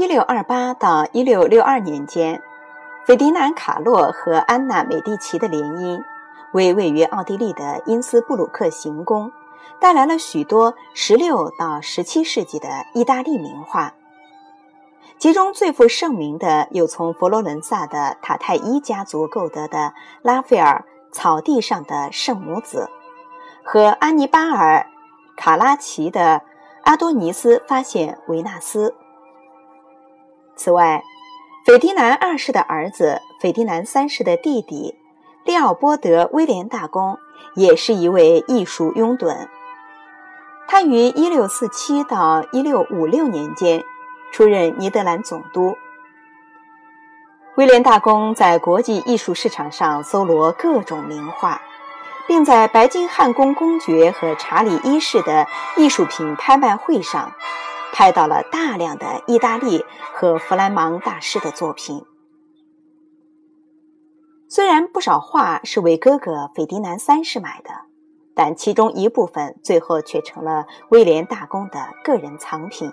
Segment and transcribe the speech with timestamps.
[0.00, 2.40] 一六二八到一六六二年间，
[3.04, 6.02] 斐迪南·卡洛和安娜·美第奇的联姻，
[6.52, 9.30] 为位于奥地利的因斯布鲁克行宫
[9.78, 13.92] 带来了许多十六到十七世纪的意大利名画。
[15.18, 19.92] 其中最负盛名的有从佛罗伦萨的塔泰伊家族购得的
[20.22, 20.82] 拉斐尔
[21.14, 22.88] 《草地上的圣母子》，
[23.70, 24.86] 和安尼巴尔·
[25.36, 26.38] 卡拉奇的
[26.84, 28.88] 《阿多尼斯发现维纳斯》。
[30.62, 31.02] 此外，
[31.64, 34.94] 斐迪南二世的儿子、斐迪南三世的弟弟
[35.42, 37.16] 利奥波德·威廉大公
[37.54, 39.48] 也是一位艺术拥趸。
[40.68, 43.82] 他于1647到1656年间
[44.32, 45.78] 出任尼德兰总督。
[47.54, 51.62] 威廉大公在国际艺术市场上搜罗各种名画，
[52.28, 55.46] 并在白金汉宫公爵和查理一世的
[55.78, 57.32] 艺术品拍卖会上。
[57.92, 62.04] 拍到了大量的意大利和弗兰芒大师的作品。
[64.48, 67.70] 虽然不少画是为哥哥斐迪南三世买的，
[68.34, 72.92] 但其中一部分最后却成了威廉大公的个人藏品。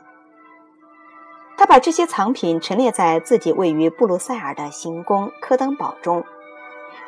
[1.57, 6.23] 他把这些藏品陈列在自己位于布鲁塞尔的行宫科登堡中，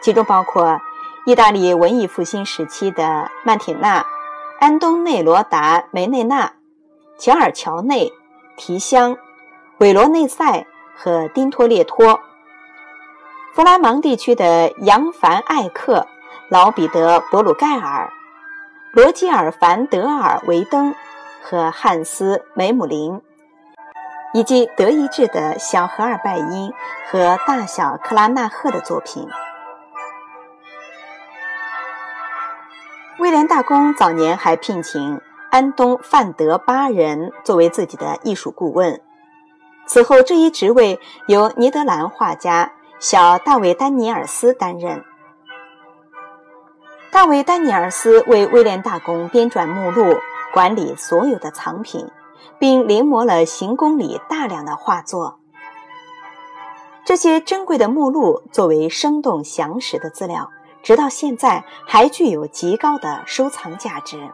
[0.01, 0.81] 其中包括
[1.27, 4.03] 意大利文艺复兴时期的曼铁纳、
[4.59, 6.53] 安东内罗达梅内纳。
[7.19, 8.13] 乔尔乔内、
[8.55, 9.17] 提香、
[9.79, 12.21] 韦罗内塞和丁托列托，
[13.53, 16.07] 弗拉芒地区的扬凡艾克、
[16.47, 18.09] 老彼得博鲁盖尔、
[18.93, 20.95] 罗基尔凡德尔维登
[21.43, 23.21] 和汉斯梅姆林，
[24.33, 26.73] 以及德意志的小荷尔拜因
[27.11, 29.27] 和大小克拉纳赫的作品。
[33.17, 35.19] 威廉大公早年还聘请。
[35.51, 39.01] 安东·范德巴人作为自己的艺术顾问，
[39.87, 45.03] 此后这一职位由尼德兰画家小大卫·丹尼尔斯担任。
[47.11, 50.17] 大卫·丹尼尔斯为威廉大公编撰目录，
[50.53, 52.07] 管理所有的藏品，
[52.59, 55.39] 并临摹了行宫里大量的画作。
[57.03, 60.51] 这些珍贵的目录作为生动详实的资料，
[60.83, 64.29] 直到现在还具有极高的收藏价值。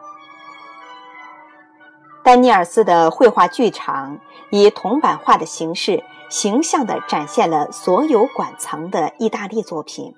[2.26, 4.18] 丹尼尔斯的绘画剧场
[4.50, 10.12] 以铜版画的形式，形象地展现了所有馆藏的意大利作品，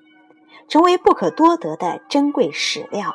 [0.67, 3.13] 成为不可多得的珍贵史料。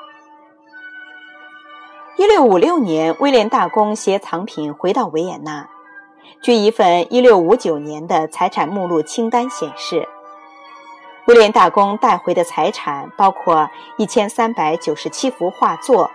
[2.17, 5.69] 一六五六年，威廉大公携藏品回到维也纳。
[6.41, 10.09] 据一份一六五九年的财产目录清单显示，
[11.27, 16.13] 威廉大公带回的财产包括一千三百九十七幅画作。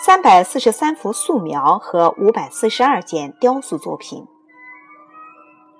[0.00, 4.26] 三百四十三幅素描和五百四十二件雕塑作品，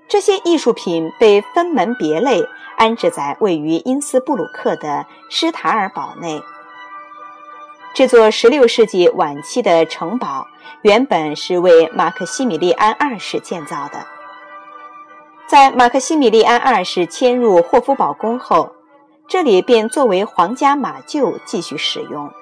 [0.09, 2.43] 这些艺术品被分门别类
[2.79, 6.43] 安置在位于因斯布鲁克的施塔尔堡内。
[7.93, 10.47] 这座16世纪晚期的城堡
[10.83, 14.07] 原本是为马克西米利安二世建造的，
[15.47, 18.73] 在马克西米利安二世迁入霍夫堡宫后，
[19.29, 22.33] 这里便作为皇家马厩继续使用。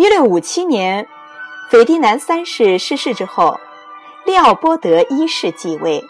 [0.00, 1.06] 一六五七年，
[1.68, 3.60] 斐迪南三世逝世之后，
[4.24, 6.02] 利奥波德一世继位，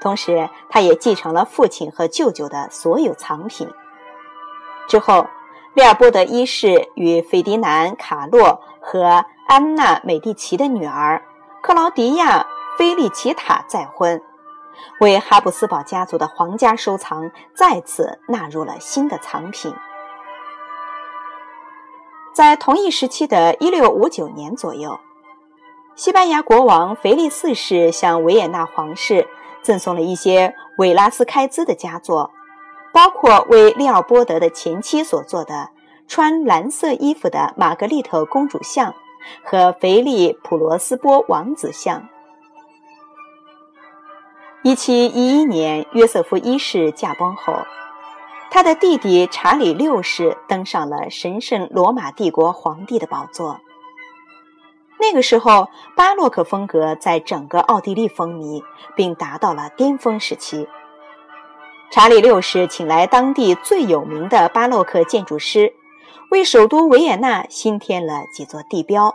[0.00, 3.70] 同时他也继承了父亲和舅舅的所有藏品。
[4.88, 5.28] 之后，
[5.74, 11.22] 利奥波德一世与斐迪南·卡洛和安娜·美第奇的女儿
[11.62, 12.40] 克劳迪亚·
[12.76, 14.20] 菲利奇塔再婚，
[14.98, 19.72] 为哈布斯堡家族的皇家收藏再次纳入了新的藏品。
[22.38, 25.00] 在同一时期的1659年左右，
[25.96, 29.26] 西班牙国王腓力四世向维也纳皇室
[29.60, 32.30] 赠送了一些韦拉斯开兹的佳作，
[32.92, 35.70] 包括为利奥波德的前妻所做的
[36.06, 38.94] 穿蓝色衣服的玛格丽特公主像
[39.42, 42.08] 和腓力普罗斯波王子像。
[44.62, 47.54] 1711年，约瑟夫一世驾崩后。
[48.50, 53.60] 他的弟弟查理六世登上了神圣罗马帝国皇帝的宝座。
[55.00, 58.64] 那个时候，巴洛克风格在整个奥地利风靡，
[58.96, 60.66] 并达到了巅峰时期。
[61.90, 65.72] 查理六世请来当地最有名的巴洛克建筑师，
[66.30, 69.14] 为首都维也纳新添了几座地标。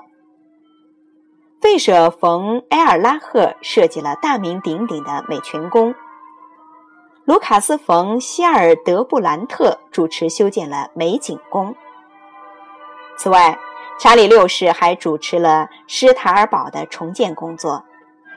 [1.60, 5.94] 费舍冯埃尔拉赫设计了大名鼎鼎的美泉宫。
[7.26, 11.74] 卢卡斯·冯·希尔德布兰特主持修建了美景宫。
[13.18, 13.58] 此外，
[13.98, 17.86] 查理六世还主持了施塔尔堡的重建工作，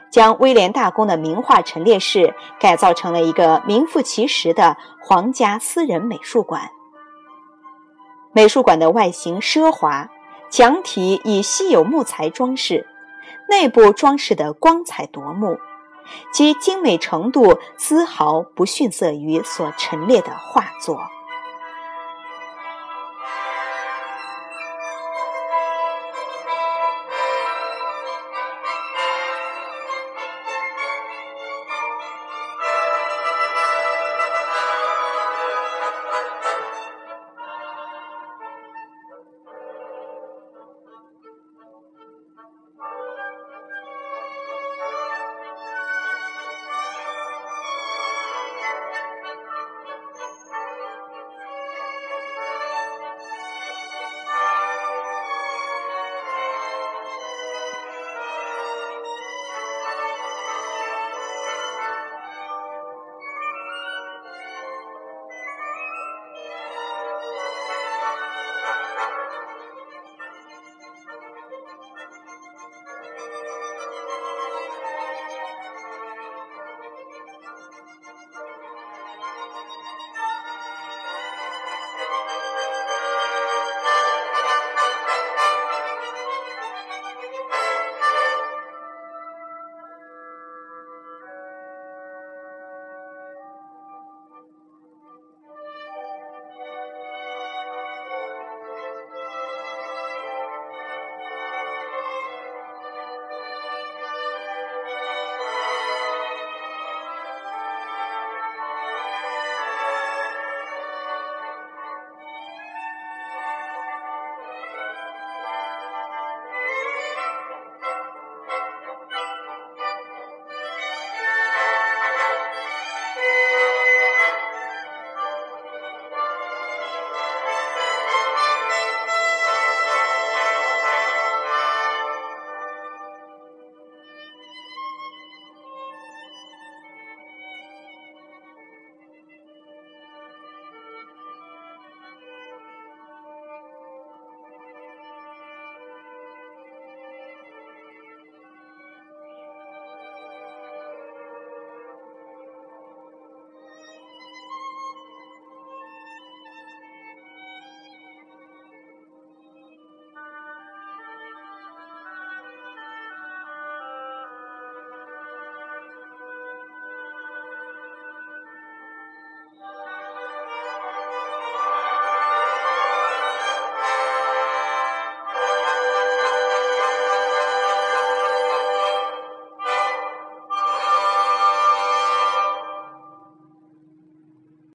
[0.09, 6.71] 将威廉大公的名画陈列室改造成了一个名副其实的皇家私人美术馆。
[8.31, 10.09] 美术馆的外形奢华，
[10.49, 12.87] 墙体以稀有木材装饰，
[13.49, 15.57] 内部装饰的光彩夺目，
[16.31, 20.99] 其精美程度丝毫不逊色于所陈列的画作。